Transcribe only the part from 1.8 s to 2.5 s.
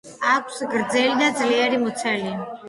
მუცელი.